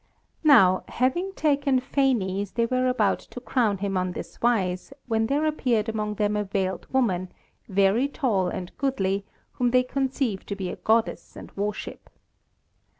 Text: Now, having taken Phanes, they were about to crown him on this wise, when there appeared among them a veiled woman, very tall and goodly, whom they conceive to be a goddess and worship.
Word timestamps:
Now, 0.43 0.83
having 0.87 1.31
taken 1.33 1.79
Phanes, 1.79 2.55
they 2.55 2.65
were 2.65 2.87
about 2.87 3.19
to 3.19 3.39
crown 3.39 3.77
him 3.77 3.95
on 3.97 4.13
this 4.13 4.41
wise, 4.41 4.93
when 5.05 5.27
there 5.27 5.45
appeared 5.45 5.87
among 5.87 6.15
them 6.15 6.35
a 6.35 6.43
veiled 6.43 6.87
woman, 6.91 7.31
very 7.69 8.07
tall 8.07 8.47
and 8.47 8.75
goodly, 8.79 9.25
whom 9.51 9.69
they 9.69 9.83
conceive 9.83 10.43
to 10.47 10.55
be 10.55 10.69
a 10.71 10.75
goddess 10.75 11.35
and 11.35 11.51
worship. 11.55 12.09